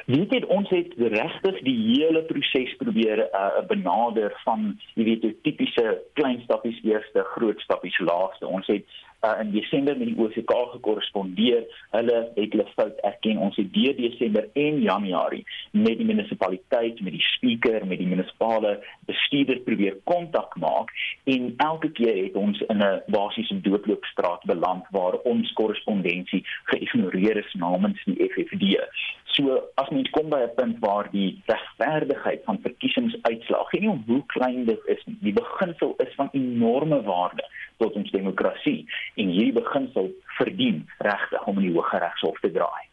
[0.09, 5.35] Weet jy ons het regtig die hele proses probeer uh, benader van jy weet die
[5.45, 8.47] tipiese klein stappies eerste, groot stappies laaste.
[8.49, 8.87] Ons het
[9.21, 11.63] uh, in Desember met die OVK gekorrespondeer.
[11.89, 13.37] Hulle het hulle fout erken.
[13.37, 18.77] Ons het deur Desember en Januarie met die munisipaliteit, met die spreker, met die munisipale
[19.09, 20.91] bestuurder probeer kontak maak
[21.23, 27.53] en elke keer het ons in 'n basiese doodloopstraat beland waar ons korrespondensie geïgnoreer is
[27.53, 28.77] namens die FFD.
[29.23, 34.23] So as mens kom by 'n punt waar die regverdigheid van verkiesingsuitslae, geen om hoe
[34.25, 37.45] klein dit is, die beginsel is van enorme waarde
[37.77, 42.89] tot ons demokrasie en hierdie beginsel verdien regtig om in die Hooggeregshof te draai.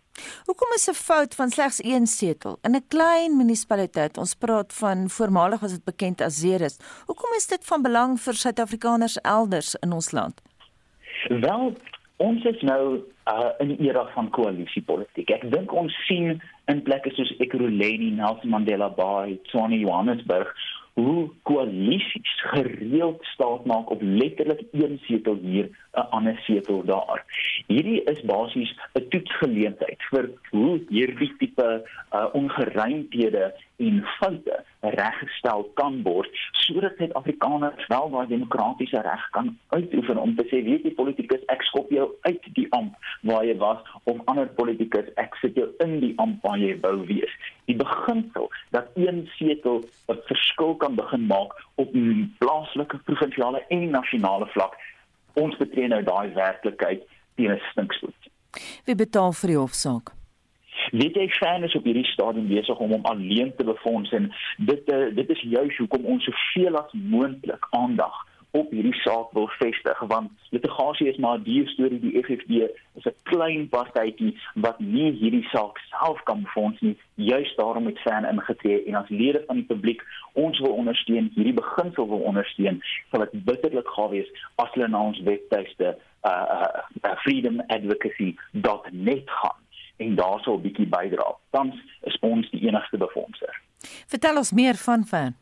[0.49, 4.19] Hoekom is 'n fout van slegs een setel in 'n klein munisipaliteit?
[4.19, 6.79] Ons praat van voormalig was dit bekend as Zeres.
[7.07, 10.43] Hoekom is dit van belang vir Suid-Afrikaners elders in ons land?
[11.29, 11.73] Wel,
[12.17, 15.31] ons is nou uh, in 'n era van koalisiepolitiek.
[15.31, 20.55] Ek dink ons sien in plekke soos Ekurhuleni, Nelson Mandela Bay, Tshwane, Johannesburg
[20.97, 27.25] hoe koalisies gereeld staat maak op letterlik een setel hier, 'n ander setel daar.
[27.67, 31.69] Hierdie is basies 'n toetsgeleentheid vir hoe hierdie tipe
[32.13, 40.17] uh, ongeruimthede en foute reggestel kan word sodat Suid-Afrikaners wel daai demokratiese reg kan uitoefen
[40.17, 42.97] om te sê weet jy politikus ek skop jou uit die amp
[43.29, 46.97] waar jy was of ander politikus ek sit jou in die amp waar jy wou
[47.11, 47.37] wees
[47.69, 51.93] die beginsel dat een setel 'n verskil kan begin maak op
[52.39, 54.79] plaaslike provinsiale en nasionale vlak
[55.37, 57.05] ons betree nou daai werklikheid
[57.37, 58.27] teen 'n stinkspoed
[58.85, 60.13] wie betaal vir die hofsaak?
[60.95, 64.29] Weet jy fan is op hierdie stadium besig om hom alleen te befonds en
[64.69, 68.15] dit uh, dit is juis hoekom ons soveel as moontlik aandag
[68.61, 72.51] op hierdie saak wil vestig want litigasie is maar die storie die FFB
[73.01, 74.33] is 'n klein partytjie
[74.67, 79.09] wat nie hierdie saak self kan befonds nie juist daarom het fan ingetree en as
[79.09, 80.01] lede van die publiek
[80.33, 85.01] ons wil ondersteun hierdie beginsel wil ondersteun sal dit bitterlik gaaf wees as hulle na
[85.11, 85.89] ons webtuiste
[86.27, 86.69] uh, uh,
[87.03, 89.61] uh, freedomadvocacy.net gaan
[89.97, 91.37] en daarso 'n bietjie bydra.
[91.51, 93.63] Tans is ons die enigste befondser.
[94.07, 95.35] Vertel ons meer van Fan.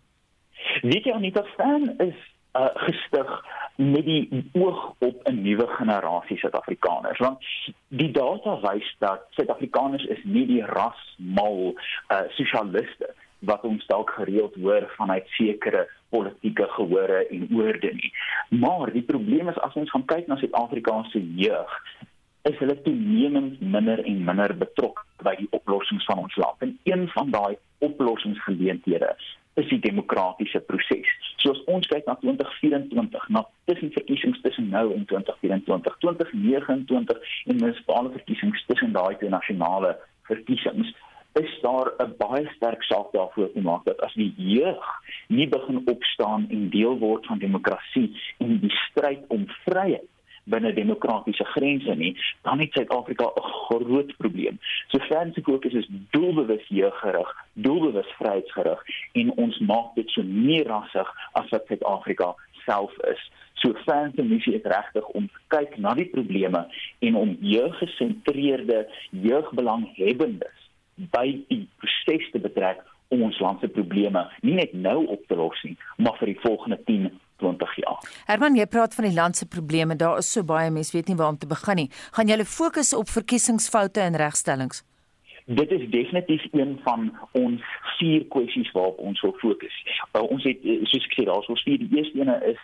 [0.82, 2.14] Weet jy Anita Fan is
[2.54, 3.44] uh, gestig
[3.76, 7.44] met die oog op 'n nuwe generasie Suid-Afrikaners want
[7.88, 14.54] die data wys dat Suid-Afrikaners is nie die rasmal uh, sosialiste wat ons dalk gereeld
[14.54, 18.12] hoor vanuit sekere politieke gehore en oorde nie.
[18.48, 21.72] Maar die probleem is as ons gaan kyk na Suid-Afrikaanse jeug,
[22.48, 26.60] is hulle toenemend minder en minder betrokke by die oplossings van ons land.
[26.66, 29.14] En een van daai oplossingsgeleenthede
[29.54, 31.08] is die demokratiese proses.
[31.40, 37.60] So as ons kyk na 2024, na tussen verkiesings tussen nou en 2024, 2029 en
[37.62, 39.94] munisipale verkiesings tussen daai twee nasionale
[40.28, 40.92] verkiesings,
[41.40, 44.84] is daar 'n baie sterk saak daarvoor te maak dat as die jeug
[45.28, 50.08] nie begin opstaan en deel word van demokrasie en die stryd om vryheid
[50.44, 54.58] binne demokratiese grense nie, dan het Suid-Afrika 'n groot probleem.
[54.88, 61.14] So Franse fokus is doelbewus jeuggerig, doelbewus vryheidsgerig en ons maak dit so meer rassig
[61.32, 63.30] as wat Suid-Afrika self is.
[63.52, 66.66] So Franse missie is regtig om kyk na die probleme
[66.98, 70.58] en om jeuggesentreerde jeugbelanghebendes
[70.94, 75.36] by die proses te betrek om ons land se probleme nie net nou op te
[75.38, 77.10] los nie, maar vir die volgende 10
[77.44, 78.00] 20 jaar.
[78.30, 79.96] Herman, jy praat van die land se probleme.
[80.00, 81.90] Daar is so baie mense weet nie waar om te begin nie.
[82.16, 84.84] Gaan julle fokus op verkiesingsfoute en regstellings?
[85.46, 87.64] Dit is definitief een van ons
[87.98, 89.74] vier kwessies waarop ons wil fokus.
[90.16, 91.82] Uh, ons het eh, soos ek sê, daar is vier.
[91.82, 92.62] Die eerste ene is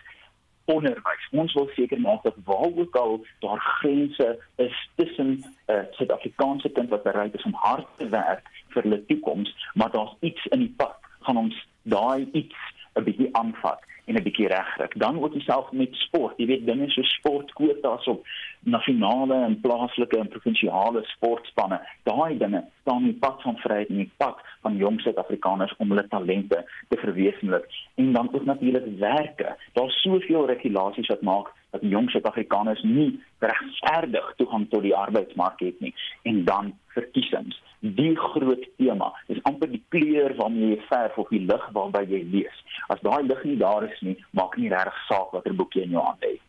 [0.71, 1.27] onderwys.
[1.43, 4.31] Ons wil seker maak dat waar ook al daar grense
[4.65, 8.83] is tussen 'n uh, eh, Suid-Afrikaanse kind wat bereid is om hard te werk vir
[8.83, 12.57] hulle toekoms, maar daar's iets in die pad gaan ons daai iets
[12.95, 14.87] 'n bietjie aanvat en 'n bietjie regkry.
[14.95, 16.33] Dan ook dieselfde met sport.
[16.37, 18.27] Jy weet dinge so sportkwotas op
[18.59, 21.79] nasionale en plaaslike en provinsiale sportspanne.
[22.03, 26.07] Daai dinge staan in pad van vryheid en in pad van jong Suid-Afrikaners om hulle
[26.07, 27.65] talente te verwesenlik.
[27.95, 29.57] En dan ook natuurlik werke.
[29.73, 35.79] Daar's soveel regulasies wat maak dat jong Suid-Afrikaners nie regverdig toegang tot die arbeidsmark het
[35.79, 35.93] nie.
[36.27, 39.09] En dan verkiesings die groot tema.
[39.27, 42.57] Dis amper die kleur waarmee jy verf of die lig waarby jy lees.
[42.93, 45.95] As daai lig nie daar is nie, maak nie regtig saak watter boek jy in
[45.97, 46.39] jou hand het.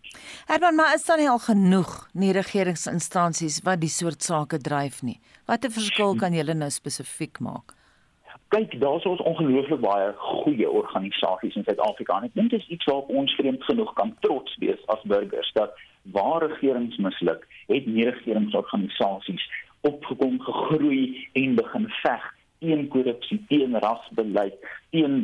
[0.50, 5.20] Herman, maar is daar nie al genoeg nie regeringsinstansies wat die soort sake dryf nie?
[5.48, 7.72] Watter verskil kan julle nou spesifiek maak?
[8.52, 12.18] Kyk, daar's ons ongelooflik baie goeie organisasies in Suid-Afrika.
[12.26, 15.78] Ek dink dit is iets waarop ons vreemd genoeg kan trots wees as burgers dat
[16.12, 19.46] waar regerings misluk, het nie regeringsorganisasies
[19.88, 22.28] opgekom, gegroei en begin veg
[22.60, 24.60] teen korrupsie, teen rasbeleid,
[24.90, 25.16] teen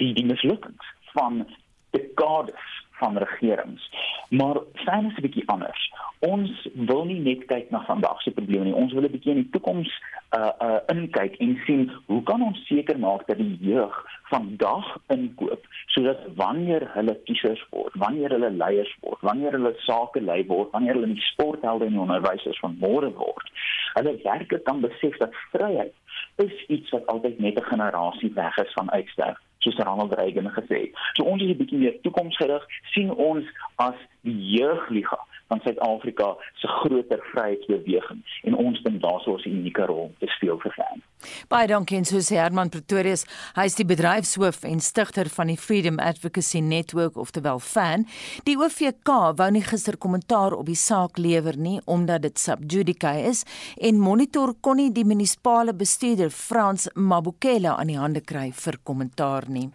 [0.00, 1.44] die die mislukkings van
[1.92, 2.70] dekades
[3.02, 3.90] van regerings.
[4.32, 5.83] Maar sien is 'n bietjie anders.
[6.24, 6.50] Ons
[6.88, 8.74] wil nie net kyk na vandag se probleme nie.
[8.74, 9.90] Ons wil 'n bietjie in die toekoms
[10.38, 13.94] uh uh inkyk en sien hoe kan ons seker maak dat die jeug
[14.30, 20.40] vandag inkoop sodat wanneer hulle kiesers word, wanneer hulle leiers word, wanneer hulle sake lei
[20.46, 23.50] word, wanneer hulle die sporthelde en onderwysers van môre word,
[23.98, 25.94] hulle werklik kan besef dat vryheid
[26.36, 30.78] is iets wat altyd net 'n generasie weg is van uitsterf soos Ronald Reagan gesê
[30.84, 30.96] het.
[31.16, 33.44] So ons is 'n bietjie meer toekomsgerig, sien ons
[33.76, 35.18] as die jeugliga
[35.54, 41.02] van Suid-Afrika se groter vryheidsbeweging en ons dink daarsoos 'n unieke rol te speel fan.
[41.48, 45.98] Baie dankie en soos Herman Pretorius, hy is die bedryfshoof en stigter van die Freedom
[45.98, 48.06] Advocacy Network of terwyl fan.
[48.44, 53.14] Die OVK wou nie gister kommentaar op die saak lewer nie omdat dit sub judice
[53.28, 53.44] is
[53.76, 59.48] en monitor kon nie die munisipale bestuurder Frans Mabukela aan die hande kry vir kommentaar
[59.48, 59.70] nie.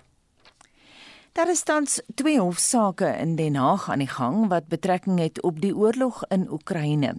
[1.39, 5.61] Daar is tans twee hofsaake in Den Haag aan die gang wat betrekking het op
[5.63, 7.13] die oorlog in Oekraïne.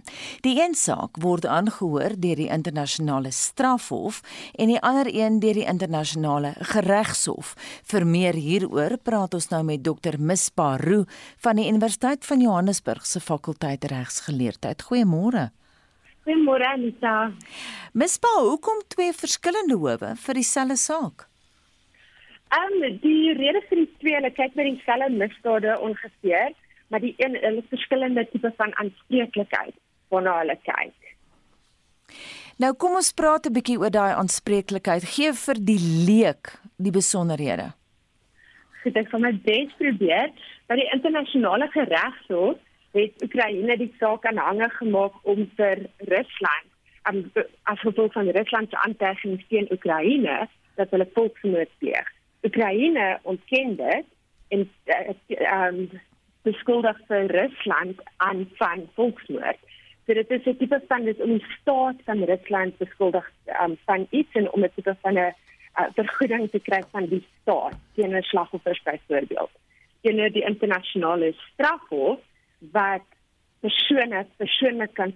[0.45, 4.19] Die een saak word aangehoor deur die internasionale strafhof
[4.53, 7.55] en die ander een deur die internasionale geregshof.
[7.89, 10.19] Vir meer hieroor praat ons nou met Dr.
[10.19, 11.09] Mispa Roo
[11.41, 14.85] van die Universiteit van Johannesburg se fakulteit regsgeleerdheid.
[14.85, 15.49] Goeiemôre.
[16.27, 17.33] Goeiemôre Anita.
[17.97, 21.30] Mispa, hoekom twee verskillende howe vir dieselfde saak?
[22.51, 26.51] Ehm um, die rede vir die twee, hulle kyk by dieselfde misdade ongeveer,
[26.91, 29.75] maar die een hulle verskillende tipe van aanspreeklikheid
[30.11, 31.13] waarna hulle kyk.
[32.59, 35.03] Nou kom ons praat 'n bietjie oor daai aanspreeklikheid.
[35.15, 37.71] Gee vir die leek die besonderhede.
[38.83, 40.29] Goed, ek gaan my bes probeer.
[40.67, 42.57] Dat die internasionale geregshof
[42.91, 46.67] het Oekraïne die saak aanhange gemaak om vir Rusland,
[47.09, 47.31] um,
[47.63, 52.07] as gevolg van Rusland se aantuigings teen Oekraïne, dat hulle volksmoord pleeg.
[52.43, 54.05] Oekraïne ontken dit
[54.47, 55.89] en ehm um,
[56.41, 59.59] beskuldig vir Rusland aan van volksmoord.
[60.05, 64.07] So dit is 'n tipe van dis om die staat van Rusland beskuldig um, van
[64.09, 68.23] iets en om 'n tipe van 'n uh, vergoeding te kry van die staat teen
[68.23, 69.51] slagoffers byvoorbeeld.
[70.01, 72.19] Teenoor die internasionale strafhof
[72.59, 73.05] wat
[73.61, 75.13] persone persoonlik kan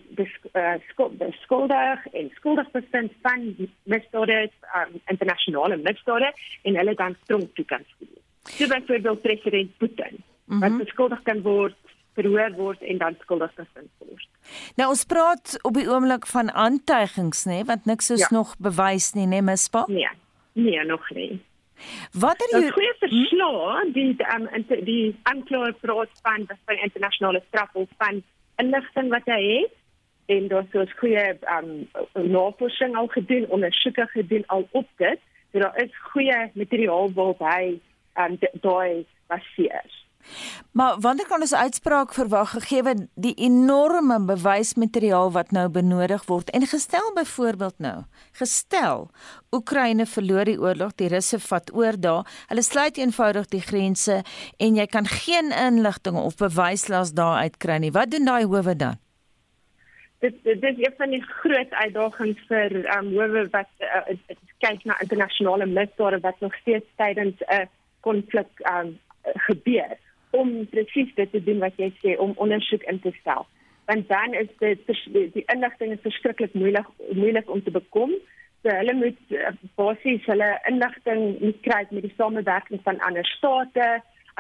[1.20, 3.48] beskuldig uh, en skuldig bevind van
[3.84, 6.32] misdade, um, internasionale misdade
[6.64, 8.22] en hulle dan tronk toe kan stuur.
[8.46, 10.60] So byvoorbeeld president Putin mm -hmm.
[10.60, 11.76] wat beskuldig kan word
[12.14, 14.28] verhoor word en dan skuldig bevind word.
[14.76, 18.32] Nou ons praat op die oomblik van aantuigings nê, want niks is ja.
[18.32, 19.84] nog bewys nie, nê, Mispa?
[19.88, 20.10] Nee.
[20.54, 21.42] Nee, nog nie.
[22.12, 24.46] Wat het jy goeie verslag die um,
[24.88, 28.24] die aanklaer praat van die internasionale strafhof van
[28.62, 29.74] inligting wat hy het
[30.26, 31.26] en daar sou goeie
[31.58, 31.72] um,
[32.14, 35.20] navorsing al gedoen, ondersoeke gedoen al op dit.
[35.52, 37.78] So daar is goeie materiaal waarop hy
[38.18, 40.05] um, daai baseer.
[40.76, 46.50] Maar wanneer kan ons uitspraak verwag gegee die enorme bewysmateriaal wat nou benodig word?
[46.50, 49.10] En gestel byvoorbeeld nou gestel
[49.52, 54.22] Oekraïne verloor die oorlog die Russe vat oor daar hulle sluit eenvoudig die grense
[54.58, 57.92] en jy kan geen inligting of bewyslas daar uitkry nie.
[57.96, 59.00] Wat doen daai howe dan?
[60.20, 64.18] Dit dit is een van die groot uitdagings vir um, howe wat uh,
[64.60, 67.68] kyk na internasionale misdade wat nog steeds tydens 'n uh,
[68.02, 68.98] konflik um,
[69.48, 69.96] gebeur
[70.40, 73.46] om presies dit te doen wat jy sê om ondersoek in te stel.
[73.90, 74.82] Want dan is dit
[75.14, 78.16] die, inligting is verskriklik moeilik moeilik om te bekom.
[78.64, 83.90] So hulle moet uh, basies hulle inligting moet kry met die samewerking van ander state,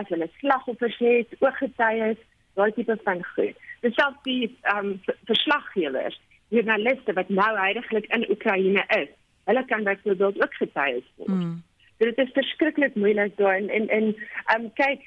[0.02, 2.24] as hulle slagoffers het, ooggetuies,
[2.58, 3.62] daai tipe van goed.
[3.86, 4.98] Dis selfs die ehm um,
[5.30, 6.18] verslaggewers,
[6.54, 9.14] joernaliste wat nou heidaglik in Oekraïne is.
[9.46, 11.38] Hulle kan byvoorbeeld ook getuies word.
[11.38, 11.64] Mm
[12.04, 14.10] dit is verskriklik moeilik daar en en en
[14.56, 15.06] um, kyk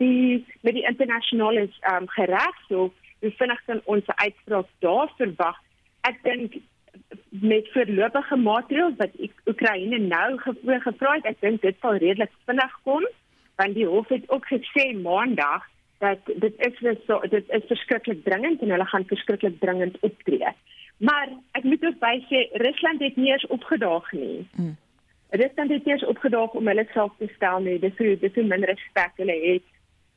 [0.00, 5.62] die met die internasionale um, geregshof hoe vinnig kan ons uitspraak daar verwag
[6.10, 6.58] ek dink
[7.30, 13.06] met voorlopige maatreëls wat Oekraïne nou gevra het ek dink dit sal redelik vinnig kom
[13.58, 15.66] want die hof het ook gesê maandag
[15.98, 20.52] dat dit is so dit is verskriklik dringend en hulle gaan verskriklik dringend optree.
[20.96, 21.28] Maar
[21.58, 24.46] ek moet ook by sê Rusland het nie eens opgedaag nie.
[24.54, 24.76] Hmm.
[25.30, 27.78] Kan dit eers opgedaag om hulle self te stel nie.
[27.78, 29.66] Dis hoe dis hoe min respek hulle het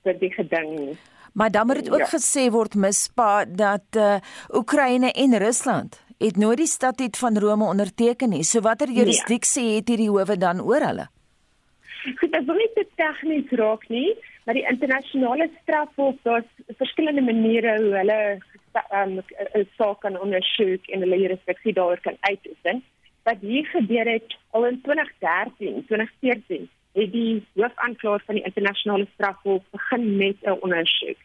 [0.04, 0.98] vir die geding.
[1.34, 2.12] Maar dan moet dit ook ja.
[2.12, 4.20] gesê word mispa dat uh,
[4.54, 8.44] Oekraïne en Rusland het nooit die statuut van Rome onderteken nie.
[8.44, 9.76] So watter jurisdiksie nee.
[9.76, 11.08] het hierdie howe dan oor hulle?
[12.20, 17.78] Goed, dit word nie te tegnies raak nie, maar die internasionale strafhof, daar's verskillende maniere
[17.78, 18.20] hoe hulle
[18.72, 22.84] 'n um, saak kan ondersoek en hulle jurisdiksie daaroor kan uitoefen
[23.24, 29.64] wat hier gebeur het al in 2013, 2014, het die hoofaanklaer van die internasionale strafhof
[29.72, 31.18] begin met 'n ondersoek.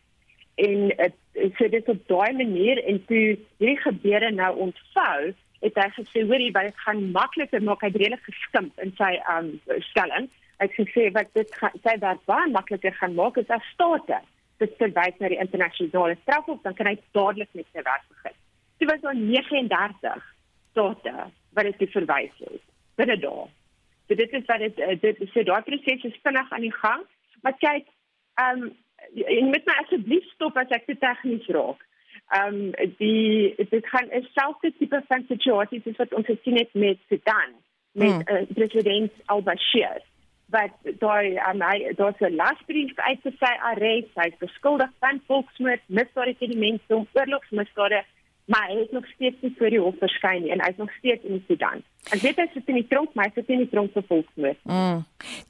[0.55, 0.89] En
[1.33, 6.23] dit so dit op daai manier en toe hierdie gebeure nou ontvou, het hy gesê
[6.27, 10.29] hoor jy baie gaan makliker maak hy redelik geskimp in sy um stelling.
[10.61, 14.21] Hy het gesê wat dit gaan sy daar baie makliker gaan maak as as state
[14.63, 18.37] dit verwys na die internasionale strafhof dan kan hy dadelik met sy werk begin.
[18.79, 20.25] Dit was al 39
[20.71, 21.15] state
[21.57, 22.63] wat dit verwys het.
[23.01, 23.49] Binne daar.
[24.07, 27.05] So dit is wat dit eh, dit so daai proses is vinnig aan die gang.
[27.43, 27.87] Maar kyk,
[28.43, 28.75] ehm um,
[29.27, 31.85] en met my asseblief stop as ek te tegnies raak.
[32.39, 36.75] Ehm um, die dit gaan 'n selfde tipe van situasie soos wat ons gesien het
[36.75, 37.57] met Sudan
[37.93, 38.37] met hmm.
[38.37, 40.03] uh, president al-Bashir
[40.55, 44.91] wat daai aan um, my daar's 'n lasbrief uit te sy arrest, hy is beskuldig
[44.99, 48.05] van volksmoord, misdade teen die mensdom, oorlogsmisdade
[48.47, 50.91] maar hy het nog steeds nie voor die hof verskyn nie en hy is nog
[50.99, 51.83] steeds in Sudan.
[52.15, 54.61] En dit is sit in die tronk, maar hy sit in die tronk vir volksmoord.
[54.71, 55.01] Mm.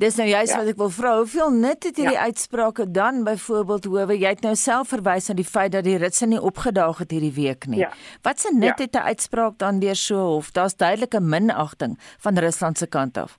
[0.00, 0.60] Dis nou juist ja.
[0.62, 2.28] wat ek wil vra, hoeveel nut het hierdie ja.
[2.30, 6.28] uitsprake dan byvoorbeeld hoewe jy het nou self verwys na die feit dat die ritse
[6.30, 7.82] nie opgedaag het hierdie week nie.
[7.84, 7.90] Ja.
[8.24, 8.86] Wat se nut ja.
[8.86, 10.50] het 'n uitspraak dan deur so hof?
[10.56, 13.38] Daar's duidelike minagting van Rusland se kant af.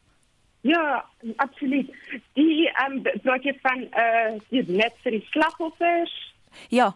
[0.62, 1.90] Ja, absoluut.
[2.34, 6.36] Die ehm um, projek van eh uh, die net vir die slagoffers.
[6.70, 6.96] Ja.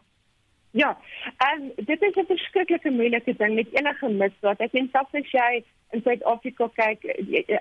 [0.72, 0.98] Ja,
[1.38, 4.60] en dit is 'n verskriklike moeilike ding met enige misdaad.
[4.60, 7.00] Ek dink selfs as jy in Suid-Afrika kyk,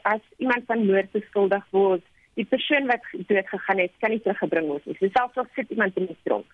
[0.03, 2.03] as iemand van moord beskuldig word,
[2.35, 4.97] die persoon wat dood gegaan het, kan nie teruggebring word nie.
[5.01, 6.47] Selfs al sit iemand in die tronk.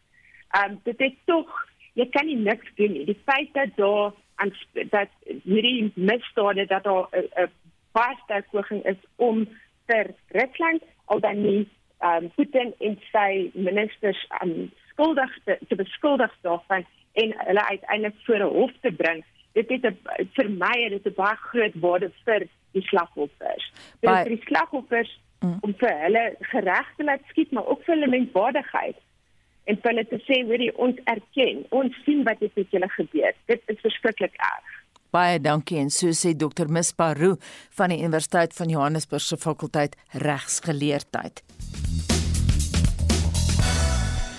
[0.51, 3.05] Ehm um, dit is tog jy kan nie niks doen nie.
[3.05, 5.09] Die feit dat daar aan dat
[5.45, 7.51] hierdie misdade dat daar 'n
[7.93, 9.49] baie sterk poging is om
[9.87, 15.59] vir Rusland al dan nie ehm um, Putin en sy ministers aan um, skuldig te,
[15.69, 16.85] te beskuldig daarvan
[17.21, 19.25] en hulle uiteindelik voor 'n hof te bring.
[19.53, 19.99] Dit het 'n
[20.37, 23.73] vir my dit 'n baie groot waarde vir die slagoffers.
[24.01, 25.59] Vir die slagoffers mm.
[25.61, 28.97] om vir hulle gereg te laat skiet, maar ook vir hulle menswaardigheid.
[29.65, 32.89] En vir hulle te sê hoe die ons erken, ons sien wat het met julle
[32.89, 33.33] gebeur.
[33.45, 34.75] Dit is verskriklik erg.
[35.11, 36.69] Baie dankie en so sê Dr.
[36.69, 37.37] Misparu
[37.79, 41.43] van die Universiteit van Johannesburg se fakulteit regsgeleerdheid.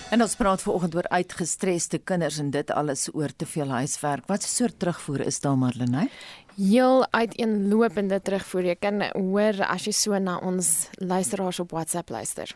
[0.07, 4.23] En ons praat vanoggend oor uitgestresde kinders en dit alles oor te veel huiswerk.
[4.31, 6.07] Wat 'n soort terugvoer is daar Marlene?
[6.55, 8.65] Heel uiteenlopende terugvoer.
[8.65, 12.55] Jy kan hoor as jy so na ons luisteraars op WhatsApp luister.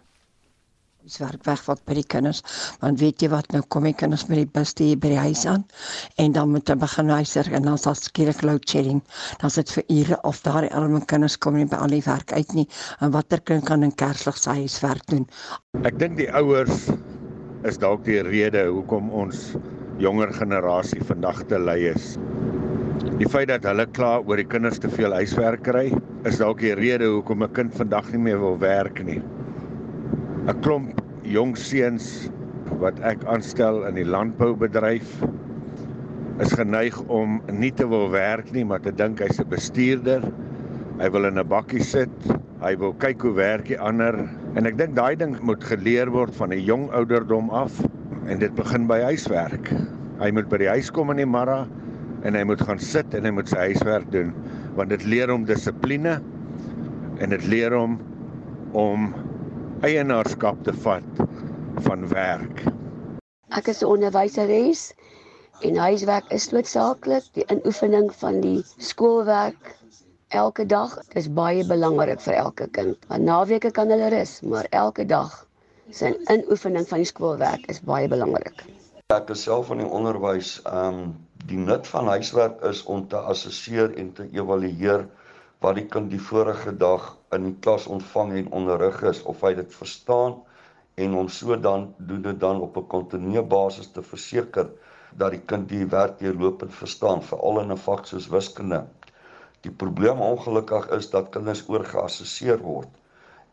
[1.03, 2.41] Dis werk weg wat by die kinders.
[2.79, 5.45] Want weet jy wat, nou kom die kinders met die bus hier by die huis
[5.45, 5.65] aan
[6.15, 9.03] en dan moet hulle begin huiser en dan sal skielik load shedding.
[9.41, 12.53] Dan sit vir ure of daai arme kinders kom nie by al die werk uit
[12.53, 12.67] nie.
[13.01, 15.27] En watter kind kan in Kerslig sy huiswerk doen?
[15.83, 16.87] Ek dink die ouers
[17.67, 19.51] is dalk die rede hoekom ons
[20.01, 22.15] jonger generasie vandag te lei is.
[23.19, 25.91] Die feit dat hulle kla oor die kinders te veel huiswerk kry,
[26.25, 29.21] is dalk die rede hoekom 'n kind vandag nie meer wil werk nie.
[30.47, 32.31] 'n klomp jong seuns
[32.81, 35.21] wat ek aanstel in die landboubedryf
[36.41, 40.25] is geneig om nie te wil werk nie, maar te dink hy's 'n bestuurder.
[40.97, 42.09] Hy wil in 'n bakkie sit.
[42.61, 44.17] Hy wil kyk hoe werk die ander
[44.59, 47.71] en ek dink daai ding moet geleer word van 'n jong ouderdom af
[48.27, 49.71] en dit begin by huiswerk.
[50.19, 51.65] Hy moet by die huis kom in die môre
[52.27, 54.33] en hy moet gaan sit en hy moet sy huiswerk doen
[54.75, 56.19] want dit leer hom dissipline
[57.19, 57.97] en dit leer hom
[58.77, 59.09] om
[59.87, 61.23] eienaarskap te vat
[61.87, 62.63] van werk.
[63.51, 64.93] Ek is 'n onderwyseres
[65.63, 67.23] en huiswerk is noodsaaklik.
[67.33, 69.75] Die inoefening van die skoolwerk
[70.31, 72.97] elke dag is baie belangrik vir elke kind.
[73.07, 75.33] Want naweke kan hulle rus, maar elke dag
[75.91, 78.63] se inoefening van die skoolwerk is baie belangrik.
[79.11, 80.59] Ek is self van die onderwys.
[80.63, 81.11] Ehm um,
[81.49, 85.07] die nut van huiswerk is om te assesseer en te evalueer
[85.65, 89.55] wat die kind die vorige dag in die klas ontvang en onderrig is of hy
[89.57, 90.37] dit verstaan
[91.01, 94.69] en om so dan doen dit dan op 'n kontinuerlike basis te verseker
[95.17, 98.85] dat die kind die werk deurlopend verstaan veral in 'n vak soos wiskunde.
[99.65, 102.89] Die probleem ongelukkig is dat kinders oorgeassesseer word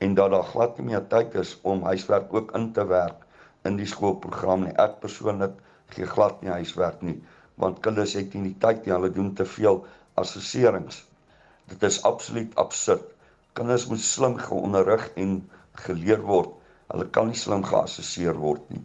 [0.04, 3.26] en dat daar glad nie meer tyd is om huiswerk ook in te werk
[3.68, 4.76] in die skoolprogram nie.
[4.78, 5.58] Ek persoonlik
[5.96, 7.18] gee glad nie huiswerk nie
[7.58, 8.94] want kinders het nie die tyd nie.
[8.94, 9.82] Hulle doen te veel
[10.22, 11.02] assesserings.
[11.68, 13.04] Dit is absoluut absurd.
[13.58, 15.40] Kinders moet slim geonderrig en
[15.84, 16.54] geleer word.
[16.92, 18.84] Hulle kan nie slim geassesseer word nie.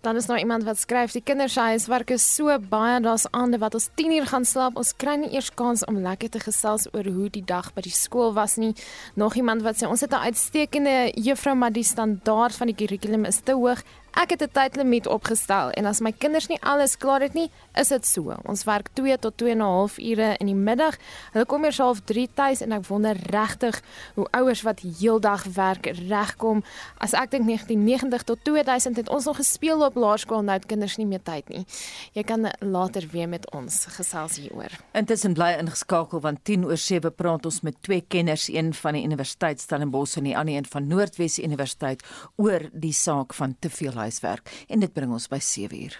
[0.00, 3.58] Dan is nou iemand wat skryf die kinders se huiswerk is so baie daar's aande
[3.58, 4.76] wat ons 10 uur gaan slaap.
[4.78, 7.94] Ons kry nie eers kans om lekker te gesels oor hoe die dag by die
[7.94, 8.76] skool was nie.
[9.18, 13.24] Nog iemand wat sê ons het 'n uitstekende juffrou maar die standaard van die kurrikulum
[13.24, 13.82] is te hoog
[14.18, 17.88] Ek het 'n tydlimiet opgestel en as my kinders nie alles klaar het nie, is
[17.88, 18.34] dit so.
[18.44, 20.96] Ons werk 2 tot 2 en 'n half ure in die middag.
[21.32, 23.82] Hulle kom eers half 3 tuis en ek wonder regtig
[24.14, 26.64] hoe ouers wat heeldag werk regkom.
[26.96, 30.96] As ek dink 1990 tot 2000 het ons nog gespeel op laerskool, nou het kinders
[30.96, 31.66] nie meer tyd nie.
[32.12, 34.70] Jy kan later weer met ons gesels hieroor.
[34.92, 39.04] Intussen bly ingeskakel want 10 oor 7 praat ons met twee kenners, een van die
[39.04, 42.02] Universiteit Stellenbosch en die ander een van Noordwes Universiteit
[42.36, 45.98] oor die saak van te veel huiswerk en dit bring ons by 7 uur.